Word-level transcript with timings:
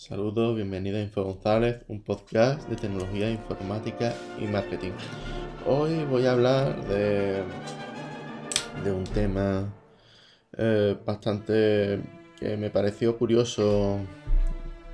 Saludos, 0.00 0.56
bienvenido 0.56 0.96
a 0.96 1.02
Info 1.02 1.22
González, 1.22 1.84
un 1.88 2.00
podcast 2.00 2.66
de 2.70 2.76
tecnología 2.76 3.30
informática 3.30 4.14
y 4.40 4.46
marketing. 4.46 4.92
Hoy 5.66 6.06
voy 6.06 6.24
a 6.24 6.32
hablar 6.32 6.82
de, 6.86 7.42
un 8.90 9.04
tema 9.04 9.70
eh, 10.56 10.96
bastante 11.04 12.00
que 12.38 12.56
me 12.56 12.70
pareció 12.70 13.18
curioso, 13.18 13.98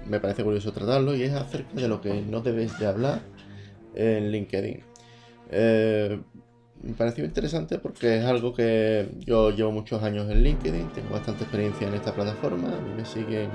me 0.06 0.19
parece 0.19 0.42
curioso 0.42 0.72
tratarlo 0.72 1.14
y 1.14 1.22
es 1.22 1.34
acerca 1.34 1.74
de 1.74 1.86
lo 1.86 2.00
que 2.00 2.22
no 2.22 2.40
debes 2.40 2.76
de 2.80 2.86
hablar 2.88 3.20
en 3.94 4.32
LinkedIn. 4.32 4.82
Eh, 5.52 6.20
me 6.82 6.94
pareció 6.94 7.24
interesante 7.24 7.78
porque 7.78 8.18
es 8.18 8.24
algo 8.24 8.52
que 8.52 9.08
yo 9.20 9.52
llevo 9.52 9.70
muchos 9.70 10.02
años 10.02 10.28
en 10.28 10.42
LinkedIn, 10.42 10.88
tengo 10.94 11.10
bastante 11.10 11.44
experiencia 11.44 11.86
en 11.86 11.94
esta 11.94 12.12
plataforma, 12.12 12.76
a 12.76 12.80
mí 12.80 12.90
me 12.96 13.04
siguen 13.04 13.50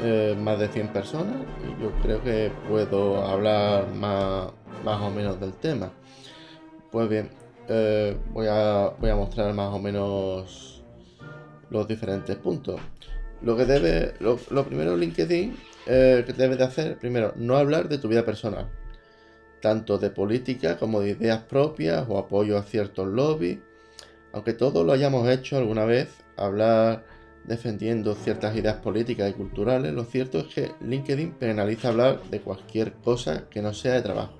eh, 0.00 0.36
más 0.38 0.58
de 0.58 0.68
100 0.68 0.88
personas 0.88 1.36
y 1.62 1.82
yo 1.82 1.90
creo 2.02 2.22
que 2.22 2.50
puedo 2.68 3.24
hablar 3.24 3.88
más, 3.94 4.50
más 4.84 5.00
o 5.00 5.10
menos 5.10 5.40
del 5.40 5.52
tema. 5.54 5.90
Pues 6.90 7.08
bien, 7.08 7.30
eh, 7.68 8.16
voy, 8.32 8.46
a, 8.48 8.92
voy 8.98 9.10
a 9.10 9.16
mostrar 9.16 9.52
más 9.54 9.72
o 9.72 9.78
menos 9.78 10.82
los 11.70 11.88
diferentes 11.88 12.36
puntos. 12.36 12.80
Lo 13.42 13.56
que 13.56 13.64
debe, 13.64 14.14
lo, 14.20 14.64
primero 14.64 14.96
LinkedIn 14.96 15.56
eh, 15.86 16.24
que 16.26 16.32
debes 16.32 16.58
de 16.58 16.64
hacer, 16.64 16.98
primero, 16.98 17.32
no 17.36 17.56
hablar 17.56 17.88
de 17.88 17.98
tu 17.98 18.08
vida 18.08 18.24
personal, 18.24 18.68
tanto 19.60 19.98
de 19.98 20.10
política 20.10 20.78
como 20.78 21.00
de 21.00 21.10
ideas 21.10 21.42
propias 21.42 22.06
o 22.08 22.18
apoyo 22.18 22.56
a 22.56 22.62
ciertos 22.62 23.06
lobbies. 23.08 23.58
Aunque 24.32 24.52
todos 24.52 24.84
lo 24.84 24.92
hayamos 24.92 25.28
hecho 25.28 25.56
alguna 25.56 25.84
vez, 25.84 26.08
hablar 26.36 27.04
defendiendo 27.46 28.14
ciertas 28.14 28.56
ideas 28.56 28.76
políticas 28.76 29.30
y 29.30 29.34
culturales, 29.34 29.92
lo 29.92 30.04
cierto 30.04 30.38
es 30.38 30.46
que 30.46 30.72
LinkedIn 30.80 31.32
penaliza 31.32 31.88
hablar 31.88 32.22
de 32.24 32.40
cualquier 32.40 32.94
cosa 32.94 33.48
que 33.48 33.62
no 33.62 33.72
sea 33.72 33.94
de 33.94 34.02
trabajo. 34.02 34.34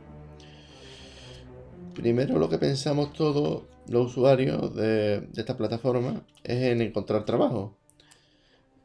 Primero 1.94 2.38
lo 2.38 2.48
que 2.48 2.58
pensamos 2.58 3.12
todos 3.12 3.62
los 3.88 4.10
usuarios 4.10 4.74
de, 4.74 5.28
esta 5.36 5.56
plataforma 5.56 6.22
es 6.42 6.62
en 6.64 6.82
encontrar 6.82 7.24
trabajo, 7.24 7.76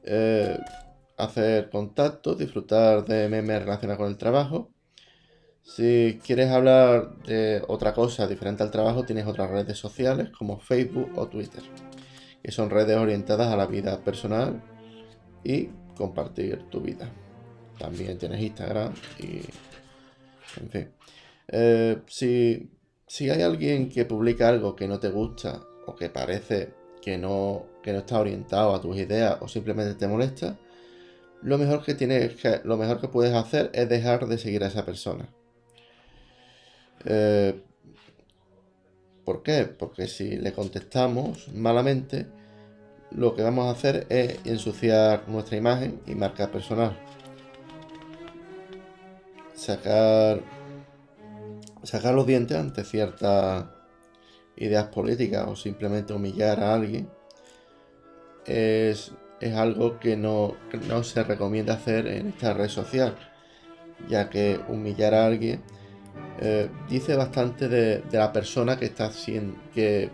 eh, 0.04 0.58
hacer 1.18 1.70
contactos, 1.70 2.38
disfrutar 2.38 3.06
de 3.06 3.28
memes 3.28 3.64
relacionados 3.64 4.00
con 4.00 4.10
el 4.10 4.18
trabajo. 4.18 4.70
Si 5.64 6.20
quieres 6.26 6.50
hablar 6.50 7.18
de 7.26 7.64
otra 7.68 7.94
cosa 7.94 8.28
diferente 8.28 8.64
al 8.64 8.72
trabajo, 8.72 9.04
tienes 9.04 9.28
otras 9.28 9.50
redes 9.50 9.78
sociales 9.78 10.30
como 10.38 10.60
Facebook 10.60 11.12
o 11.16 11.28
Twitter 11.28 11.62
que 12.44 12.52
son 12.52 12.70
redes 12.70 12.98
orientadas 12.98 13.48
a 13.48 13.58
la 13.58 13.68
vida 13.68 14.04
personal 14.04 14.62
y 15.44 15.70
compartir 15.96 16.70
tu 16.70 16.82
vida. 16.82 17.10
También 17.78 18.18
tienes 18.18 18.42
Instagram 18.42 18.94
y... 19.20 19.42
En 20.60 20.70
fin. 20.70 20.92
Eh, 21.48 22.02
si, 22.08 22.70
si 23.08 23.30
hay 23.30 23.42
alguien 23.42 23.90
que 23.90 24.06
publica 24.06 24.50
algo 24.50 24.76
que 24.76 24.88
no 24.88 25.00
te 25.00 25.10
gusta 25.10 25.62
o 25.86 25.96
que 25.96 26.10
parece 26.10 26.74
que 27.02 27.18
no, 27.18 27.66
que 27.82 27.94
no 27.94 28.00
está 28.00 28.20
orientado 28.20 28.76
a 28.76 28.82
tus 28.82 28.98
ideas 28.98 29.38
o 29.42 29.48
simplemente 29.48 29.96
te 29.96 30.08
molesta, 30.08 30.58
lo 31.42 31.58
mejor 31.58 31.84
que 31.84 31.96
tienes 31.96 32.36
lo 32.64 32.78
mejor 32.78 33.02
que 33.02 33.08
puedes 33.08 33.34
hacer 33.34 33.72
es 33.74 33.90
dejar 33.90 34.28
de 34.28 34.38
seguir 34.38 34.64
a 34.64 34.68
esa 34.68 34.86
persona. 34.86 35.28
Eh, 37.06 37.62
¿Por 39.32 39.44
qué? 39.44 39.64
Porque 39.64 40.10
si 40.10 40.36
le 40.36 40.52
contestamos 40.52 41.48
malamente, 41.54 42.28
lo 43.12 43.34
que 43.34 43.44
vamos 43.44 43.68
a 43.68 43.72
hacer 43.72 44.06
es 44.10 44.40
ensuciar 44.44 45.24
nuestra 45.30 45.56
imagen 45.56 46.02
y 46.06 46.16
marca 46.16 46.52
personal. 46.52 47.00
Sacar, 49.54 50.42
sacar 51.82 52.14
los 52.14 52.28
dientes 52.28 52.58
ante 52.58 52.84
ciertas 52.84 53.68
ideas 54.58 54.88
políticas 54.88 55.48
o 55.48 55.56
simplemente 55.56 56.12
humillar 56.12 56.60
a 56.60 56.74
alguien 56.74 57.10
es, 58.46 59.14
algo 59.56 59.98
que 59.98 60.18
no, 60.18 60.58
se 61.04 61.24
recomienda 61.24 61.76
hacer 61.76 62.06
en 62.06 62.28
esta 62.28 62.54
red 62.54 62.68
social, 62.68 63.16
ya 64.10 64.30
que 64.30 64.60
humillar 64.68 65.14
a 65.14 65.26
alguien 65.26 65.64
eh, 66.42 66.70
dice 66.90 67.16
bastante 67.16 67.70
de, 67.70 68.04
la 68.12 68.34
persona 68.34 68.78
que 68.78 68.86
está 68.86 69.06
haciendo, 69.06 69.58
que, 69.74 70.10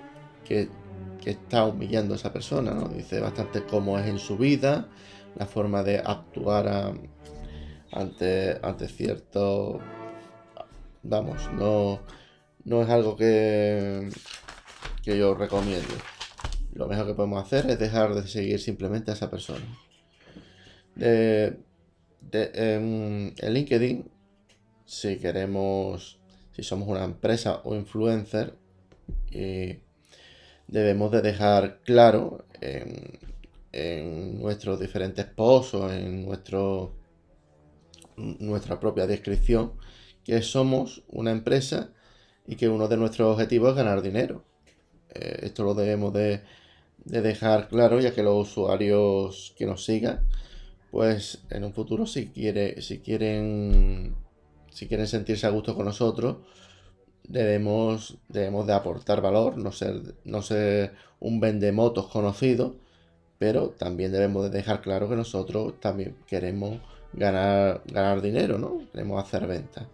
está 1.25 1.65
humillando 1.65 2.13
a 2.13 2.17
esa 2.17 2.31
persona, 2.31 2.71
¿no? 2.73 2.87
Dice 2.87 3.19
bastante 3.19 3.63
cómo 3.63 3.99
es 3.99 4.07
en 4.07 4.19
su 4.19 4.37
vida, 4.37 4.87
la 5.35 5.45
forma 5.45 5.83
de 5.83 5.99
actuar 5.99 6.93
ante, 7.91 8.59
ante 8.61 8.87
cierto... 8.87 9.79
Vamos, 11.03 11.49
no, 11.53 12.01
no 12.65 12.81
es 12.81 12.89
algo 12.89 13.15
que, 13.15 14.09
que 15.03 15.17
yo 15.17 15.35
recomiendo. 15.35 15.95
Lo 16.73 16.87
mejor 16.87 17.07
que 17.07 17.13
podemos 17.13 17.43
hacer 17.43 17.69
es 17.71 17.79
dejar 17.79 18.13
de 18.13 18.27
seguir 18.27 18.59
simplemente 18.59 19.09
a 19.09 19.13
esa 19.13 19.31
persona. 19.31 19.65
De, 20.93 21.57
en, 22.31 23.33
LinkedIn, 23.41 24.11
si 24.85 25.17
queremos, 25.17 26.16
si 26.57 26.63
somos 26.63 26.87
una 26.87 27.03
empresa 27.03 27.61
o 27.65 27.75
influencer, 27.75 28.55
y 29.29 29.77
debemos 30.67 31.11
de 31.11 31.21
dejar 31.21 31.81
claro 31.83 32.45
en, 32.61 33.37
nuestros 34.41 34.79
diferentes 34.79 35.25
posts 35.25 35.75
o 35.75 35.93
en 35.93 36.25
nuestra 38.39 38.79
propia 38.79 39.05
descripción 39.05 39.73
que 40.23 40.41
somos 40.41 41.03
una 41.09 41.29
empresa 41.29 41.91
y 42.47 42.55
que 42.55 42.69
uno 42.69 42.87
de 42.87 42.97
nuestros 42.97 43.31
objetivos 43.31 43.69
es 43.69 43.75
ganar 43.75 44.01
dinero. 44.01 44.43
Eh, 45.13 45.41
esto 45.43 45.63
lo 45.63 45.75
debemos 45.75 46.11
de, 46.13 46.41
dejar 47.05 47.67
claro 47.67 47.99
ya 47.99 48.15
que 48.15 48.23
los 48.23 48.49
usuarios 48.49 49.53
que 49.55 49.67
nos 49.67 49.85
sigan 49.85 50.27
pues 50.89 51.43
en 51.51 51.63
un 51.63 51.73
futuro 51.73 52.07
si, 52.07 52.29
quiere, 52.29 52.81
si 52.81 52.99
quieren 52.99 54.15
si 54.77 54.87
quieren 54.87 55.07
sentirse 55.07 55.47
a 55.47 55.49
gusto 55.49 55.73
con 55.73 55.85
nosotros 55.85 56.37
debemos, 57.27 58.19
debemos 58.29 58.67
de 58.67 58.73
aportar 58.73 59.21
valor, 59.21 59.57
no 59.57 59.71
ser, 59.71 60.13
no 60.23 60.43
ser 60.43 60.93
un 61.19 61.39
vendemotos 61.39 62.05
conocido, 62.05 62.75
pero 63.39 63.69
también 63.71 64.11
debemos 64.11 64.43
de 64.43 64.51
dejar 64.51 64.81
claro 64.81 65.09
que 65.09 65.15
nosotros 65.15 65.79
también 65.79 66.15
queremos 66.27 66.79
ganar, 67.13 67.81
ganar 67.87 68.21
dinero, 68.21 68.59
¿no? 68.59 68.83
Queremos 68.91 69.23
hacer 69.23 69.47
ventas. 69.47 69.87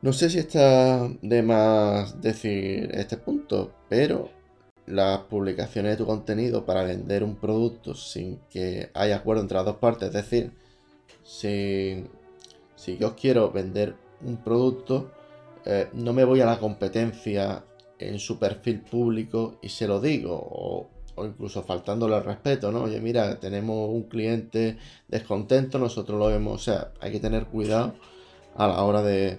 No 0.00 0.12
sé 0.12 0.30
si 0.30 0.38
está 0.38 1.08
de 1.22 1.42
más 1.42 2.20
decir 2.20 2.92
este 2.94 3.16
punto, 3.16 3.72
pero 3.88 4.30
las 4.86 5.22
publicaciones 5.22 5.90
de 5.90 5.96
tu 5.96 6.06
contenido 6.06 6.64
para 6.64 6.84
vender 6.84 7.24
un 7.24 7.34
producto 7.34 7.96
sin 7.96 8.38
que 8.48 8.90
haya 8.94 9.16
acuerdo 9.16 9.42
entre 9.42 9.56
las 9.56 9.66
dos 9.66 9.78
partes, 9.78 10.06
es 10.06 10.14
decir, 10.14 10.52
si, 11.24 12.04
si 12.76 12.96
yo 12.96 13.16
quiero 13.16 13.50
vender 13.50 13.96
un 14.22 14.36
producto, 14.36 15.10
eh, 15.64 15.88
no 15.94 16.12
me 16.12 16.24
voy 16.24 16.40
a 16.40 16.46
la 16.46 16.58
competencia 16.58 17.64
en 17.98 18.18
su 18.18 18.38
perfil 18.38 18.80
público 18.82 19.58
y 19.62 19.68
se 19.68 19.88
lo 19.88 20.00
digo, 20.00 20.34
o, 20.34 20.88
incluso 21.24 21.62
faltándole 21.62 22.14
al 22.14 22.24
respeto, 22.24 22.70
¿no? 22.70 22.84
Oye, 22.84 23.00
mira, 23.00 23.40
tenemos 23.40 23.88
un 23.90 24.04
cliente 24.04 24.76
descontento, 25.08 25.78
nosotros 25.78 26.18
lo 26.18 26.26
vemos, 26.26 26.54
o 26.54 26.64
sea, 26.64 26.92
hay 27.00 27.10
que 27.10 27.20
tener 27.20 27.46
cuidado 27.46 27.94
a 28.54 28.68
la 28.68 28.82
hora 28.82 29.02
de, 29.02 29.38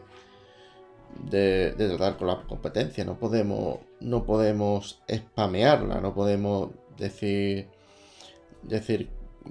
de, 1.30 1.72
tratar 1.72 2.18
con 2.18 2.28
la 2.28 2.42
competencia, 2.44 3.06
no 3.06 3.18
podemos, 3.20 3.80
no 4.00 4.26
podemos 4.26 5.02
spamearla, 5.10 6.02
no 6.02 6.14
podemos 6.14 6.72
decir, 6.98 7.68
decir, 8.64 9.10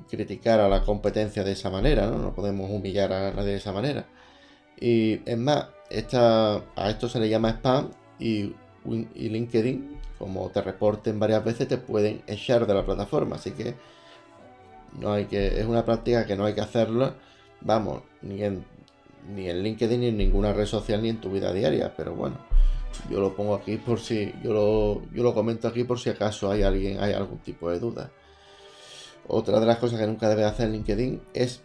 criticar 0.08 0.60
a 0.60 0.68
la 0.68 0.82
competencia 0.82 1.44
de 1.44 1.52
esa 1.52 1.70
manera, 1.70 2.06
¿no? 2.06 2.34
Podemos 2.34 2.70
humillar 2.70 3.12
a 3.12 3.32
nadie 3.32 3.50
de 3.50 3.56
esa 3.56 3.72
manera. 3.72 4.06
Y 4.78 5.20
es 5.28 5.38
más, 5.38 5.68
esta, 5.90 6.56
a 6.56 6.90
esto 6.90 7.08
se 7.08 7.20
le 7.20 7.28
llama 7.28 7.50
spam 7.50 7.90
y, 8.18 8.54
LinkedIn, 8.84 9.98
como 10.18 10.48
te 10.50 10.62
reporten 10.62 11.18
varias 11.18 11.44
veces, 11.44 11.68
te 11.68 11.78
pueden 11.78 12.22
echar 12.26 12.66
de 12.66 12.74
la 12.74 12.84
plataforma. 12.84 13.36
Así 13.36 13.52
que 13.52 13.74
no 15.00 15.12
hay 15.12 15.26
que, 15.26 15.60
es 15.60 15.66
una 15.66 15.84
práctica 15.84 16.26
que 16.26 16.36
no 16.36 16.44
hay 16.44 16.54
que 16.54 16.60
hacerla, 16.60 17.14
vamos, 17.60 18.02
ni 18.22 18.42
en, 18.42 18.64
ni 19.34 19.48
en 19.48 19.62
LinkedIn 19.62 20.00
ni 20.00 20.08
en 20.08 20.16
ninguna 20.16 20.52
red 20.52 20.66
social 20.66 21.02
ni 21.02 21.08
en 21.08 21.20
tu 21.20 21.30
vida 21.30 21.52
diaria. 21.52 21.92
Pero 21.96 22.14
bueno, 22.14 22.36
yo 23.10 23.20
lo 23.20 23.34
pongo 23.34 23.54
aquí 23.54 23.76
por 23.76 24.00
si, 24.00 24.32
yo 24.42 24.52
lo, 24.52 25.02
yo 25.12 25.22
lo 25.22 25.34
comento 25.34 25.68
aquí 25.68 25.84
por 25.84 25.98
si 25.98 26.10
acaso 26.10 26.50
hay 26.50 26.62
alguien, 26.62 27.00
hay 27.00 27.12
algún 27.12 27.38
tipo 27.38 27.70
de 27.70 27.78
duda. 27.78 28.10
Otra 29.28 29.60
de 29.60 29.66
las 29.66 29.78
cosas 29.78 29.98
que 29.98 30.06
nunca 30.06 30.28
debe 30.28 30.44
hacer 30.44 30.70
LinkedIn 30.70 31.20
es 31.34 31.62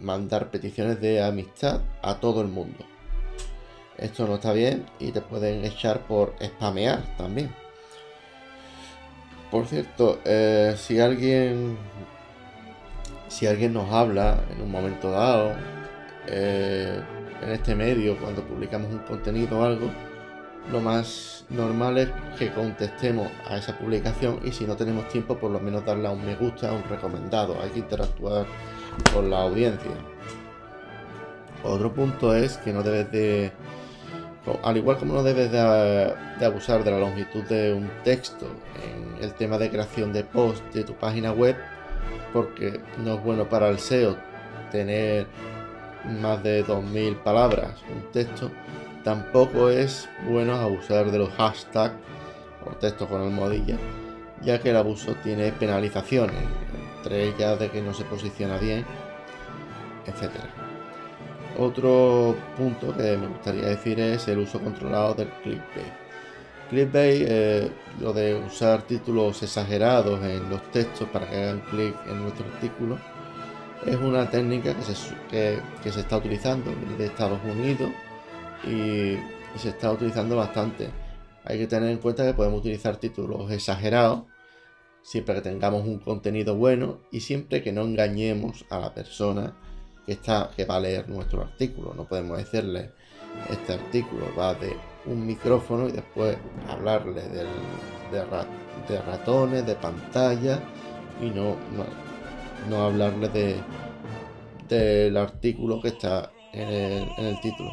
mandar 0.00 0.50
peticiones 0.50 1.00
de 1.00 1.22
amistad 1.22 1.80
a 2.02 2.20
todo 2.20 2.40
el 2.40 2.48
mundo. 2.48 2.84
Esto 3.96 4.26
no 4.26 4.34
está 4.36 4.52
bien 4.52 4.84
y 4.98 5.12
te 5.12 5.20
pueden 5.20 5.64
echar 5.64 6.06
por 6.06 6.34
spamear 6.42 7.16
también. 7.16 7.54
Por 9.50 9.66
cierto, 9.66 10.18
eh, 10.24 10.74
si 10.76 10.98
alguien 10.98 11.78
si 13.28 13.46
alguien 13.46 13.72
nos 13.72 13.90
habla 13.90 14.44
en 14.54 14.62
un 14.62 14.70
momento 14.70 15.10
dado, 15.10 15.52
eh, 16.28 17.00
en 17.42 17.50
este 17.50 17.74
medio, 17.74 18.16
cuando 18.18 18.42
publicamos 18.42 18.92
un 18.92 19.00
contenido 19.00 19.58
o 19.58 19.64
algo, 19.64 19.90
lo 20.70 20.80
más 20.80 21.44
normal 21.50 21.98
es 21.98 22.08
que 22.38 22.52
contestemos 22.52 23.28
a 23.48 23.56
esa 23.56 23.78
publicación 23.78 24.40
y 24.44 24.52
si 24.52 24.66
no 24.66 24.76
tenemos 24.76 25.08
tiempo, 25.08 25.36
por 25.36 25.50
lo 25.50 25.60
menos 25.60 25.84
darle 25.84 26.08
a 26.08 26.10
un 26.10 26.24
me 26.24 26.34
gusta, 26.36 26.70
a 26.70 26.72
un 26.72 26.84
recomendado. 26.84 27.56
Hay 27.62 27.70
que 27.70 27.80
interactuar 27.80 28.46
con 29.12 29.30
la 29.30 29.42
audiencia. 29.42 29.90
Otro 31.62 31.92
punto 31.92 32.34
es 32.34 32.58
que 32.58 32.72
no 32.72 32.82
debes 32.82 33.10
de, 33.10 33.52
al 34.62 34.76
igual 34.76 34.98
como 34.98 35.14
no 35.14 35.22
debes 35.22 35.50
de, 35.50 35.58
abusar 36.44 36.84
de 36.84 36.90
la 36.90 36.98
longitud 36.98 37.42
de 37.44 37.72
un 37.72 37.90
texto 38.02 38.46
en 38.82 39.22
el 39.22 39.32
tema 39.34 39.56
de 39.58 39.70
creación 39.70 40.12
de 40.12 40.24
post 40.24 40.62
de 40.74 40.84
tu 40.84 40.94
página 40.94 41.32
web, 41.32 41.56
porque 42.32 42.80
no 43.02 43.14
es 43.14 43.24
bueno 43.24 43.48
para 43.48 43.68
el 43.68 43.78
SEO 43.78 44.16
tener 44.70 45.26
más 46.20 46.42
de 46.42 46.62
2000 46.62 47.16
palabras 47.16 47.70
un 47.90 48.12
texto, 48.12 48.50
tampoco 49.04 49.68
es 49.68 50.08
bueno 50.28 50.54
abusar 50.54 51.10
de 51.10 51.18
los 51.18 51.30
hashtags 51.34 51.94
o 52.66 52.70
textos 52.70 53.08
con 53.08 53.22
almohadilla, 53.22 53.76
ya 54.42 54.58
que 54.60 54.70
el 54.70 54.76
abuso 54.76 55.14
tiene 55.22 55.52
penalizaciones, 55.52 56.36
entre 56.96 57.28
ellas 57.28 57.58
de 57.58 57.70
que 57.70 57.82
no 57.82 57.92
se 57.94 58.04
posiciona 58.04 58.56
bien, 58.58 58.84
etcétera. 60.06 60.48
Otro 61.58 62.34
punto 62.56 62.96
que 62.96 63.16
me 63.16 63.28
gustaría 63.28 63.66
decir 63.66 64.00
es 64.00 64.26
el 64.26 64.38
uso 64.38 64.58
controlado 64.58 65.14
del 65.14 65.28
clickbait. 65.42 65.92
Clickbait, 66.70 67.26
eh, 67.28 67.70
lo 68.00 68.12
de 68.12 68.34
usar 68.34 68.82
títulos 68.82 69.40
exagerados 69.42 70.20
en 70.24 70.48
los 70.50 70.62
textos 70.72 71.08
para 71.10 71.28
que 71.28 71.36
hagan 71.36 71.60
clic 71.70 71.94
en 72.08 72.22
nuestro 72.22 72.46
artículo, 72.46 72.98
es 73.86 73.96
una 73.96 74.28
técnica 74.30 74.74
que 74.74 75.90
se, 75.90 76.00
está 76.00 76.16
utilizando 76.16 76.72
de 76.98 77.06
Estados 77.06 77.38
Unidos 77.44 77.90
y, 78.66 79.18
se 79.58 79.68
está 79.68 79.92
utilizando 79.92 80.36
bastante. 80.36 80.90
Hay 81.44 81.58
que 81.58 81.66
tener 81.66 81.90
en 81.90 81.98
cuenta 81.98 82.24
que 82.24 82.34
podemos 82.34 82.60
utilizar 82.60 82.96
títulos 82.96 83.50
exagerados 83.52 84.24
siempre 85.04 85.34
que 85.34 85.42
tengamos 85.42 85.86
un 85.86 85.98
contenido 85.98 86.56
bueno 86.56 86.98
y 87.12 87.20
siempre 87.20 87.62
que 87.62 87.72
no 87.72 87.82
engañemos 87.82 88.64
a 88.70 88.78
la 88.78 88.94
persona 88.94 89.54
que, 90.06 90.12
está, 90.12 90.50
que 90.56 90.64
va 90.64 90.76
a 90.76 90.80
leer 90.80 91.08
nuestro 91.08 91.42
artículo. 91.42 91.92
No 91.94 92.08
podemos 92.08 92.38
decirle, 92.38 92.90
este 93.50 93.74
artículo 93.74 94.26
va 94.36 94.54
de 94.54 94.74
un 95.06 95.26
micrófono 95.26 95.88
y 95.88 95.92
después 95.92 96.36
hablarle 96.68 97.22
de, 97.22 98.24
ratones, 99.02 99.66
de 99.66 99.74
pantalla 99.74 100.58
y 101.20 101.30
no, 101.30 101.56
no, 102.68 102.84
hablarle 102.84 103.28
de 103.28 103.56
del 104.68 105.16
artículo 105.18 105.80
que 105.80 105.88
está 105.88 106.32
en 106.52 107.06
el, 107.18 107.38
título. 107.40 107.70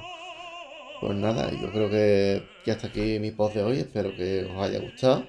Pues 1.02 1.18
nada, 1.18 1.52
yo 1.52 1.72
creo 1.72 1.90
que, 1.90 2.44
que, 2.64 2.72
hasta 2.72 2.88
aquí 2.88 3.18
mi 3.20 3.32
post 3.32 3.56
de 3.56 3.64
hoy. 3.64 3.80
Espero 3.80 4.16
que 4.16 4.46
os 4.46 4.64
haya 4.64 4.80
gustado, 4.80 5.26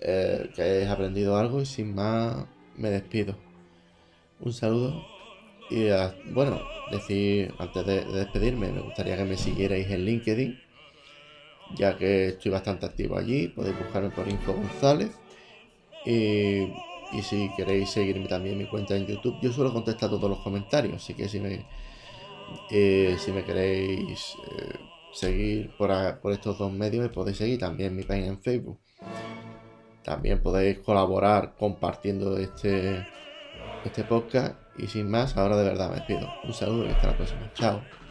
eh, 0.00 0.50
que 0.54 0.62
hayáis 0.62 0.88
aprendido 0.90 1.38
algo 1.38 1.62
y 1.62 1.66
sin 1.66 1.94
más 1.94 2.44
me 2.76 2.90
despido. 2.90 3.34
Un 4.40 4.52
saludo 4.52 5.14
y 5.70 5.88
bueno, 6.32 6.60
decir, 6.90 7.54
antes 7.58 7.86
de, 7.86 8.04
despedirme, 8.04 8.70
me 8.70 8.80
gustaría 8.80 9.16
que 9.16 9.24
me 9.24 9.36
siguierais 9.36 9.90
en 9.90 10.04
LinkedIn, 10.04 10.60
ya 11.76 11.96
que 11.96 12.28
estoy 12.28 12.52
bastante 12.52 12.84
activo 12.84 13.16
allí. 13.16 13.48
Podéis 13.48 13.78
buscarme 13.78 14.10
por 14.10 14.28
Info 14.28 14.52
González. 14.52 15.12
Y, 16.04 16.68
si 17.22 17.48
queréis 17.56 17.90
seguirme 17.90 18.26
también 18.26 18.54
en 18.54 18.58
mi 18.58 18.66
cuenta 18.66 18.96
en 18.96 19.06
YouTube, 19.06 19.38
yo 19.40 19.52
suelo 19.52 19.72
contestar 19.72 20.10
todos 20.10 20.28
los 20.28 20.40
comentarios, 20.40 20.96
así 20.96 21.14
que 21.14 21.28
si 21.28 21.38
me, 21.38 21.64
eh, 22.70 23.16
si 23.18 23.32
me 23.32 23.44
queréis 23.44 24.36
eh, 24.50 24.78
seguir 25.12 25.70
por, 25.76 25.90
estos 26.32 26.58
dos 26.58 26.72
medios, 26.72 27.02
me 27.02 27.08
podéis 27.08 27.38
seguir 27.38 27.58
también 27.58 27.94
mi 27.94 28.02
página 28.02 28.28
en 28.28 28.40
Facebook. 28.40 28.78
También 30.02 30.42
podéis 30.42 30.80
colaborar 30.80 31.54
compartiendo 31.58 32.36
este, 32.38 33.06
este 33.84 34.04
podcast 34.04 34.56
y 34.76 34.86
sin 34.86 35.10
más, 35.10 35.36
ahora 35.36 35.56
de 35.56 35.64
verdad 35.64 35.88
me 35.88 35.96
despido. 35.96 36.28
Un 36.44 36.52
saludo 36.52 36.86
y 36.86 36.90
hasta 36.90 37.08
la 37.08 37.16
próxima. 37.16 37.50
Chao. 37.54 38.03